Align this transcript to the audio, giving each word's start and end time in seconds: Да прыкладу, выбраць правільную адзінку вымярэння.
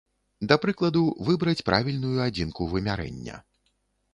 Да 0.51 0.55
прыкладу, 0.63 1.03
выбраць 1.27 1.65
правільную 1.69 2.17
адзінку 2.27 2.71
вымярэння. 2.73 3.35